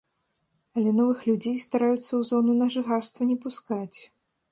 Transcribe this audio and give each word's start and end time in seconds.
Але 0.77 0.93
новых 0.99 1.19
людзей 1.29 1.57
стараюцца 1.65 2.05
ў 2.05 2.21
зону 2.31 2.57
на 2.61 2.67
жыхарства 2.77 3.21
не 3.33 3.37
пускаць. 3.45 3.97